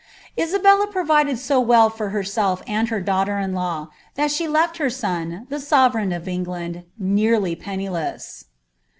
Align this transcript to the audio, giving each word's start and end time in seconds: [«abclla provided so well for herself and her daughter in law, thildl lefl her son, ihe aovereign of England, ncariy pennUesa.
[«abclla 0.35 0.89
provided 0.91 1.37
so 1.37 1.59
well 1.59 1.87
for 1.87 2.09
herself 2.09 2.63
and 2.65 2.87
her 2.89 2.99
daughter 2.99 3.37
in 3.37 3.53
law, 3.53 3.89
thildl 4.17 4.49
lefl 4.51 4.77
her 4.77 4.89
son, 4.89 5.45
ihe 5.51 5.59
aovereign 5.59 6.11
of 6.11 6.27
England, 6.27 6.85
ncariy 6.99 7.55
pennUesa. 7.61 8.45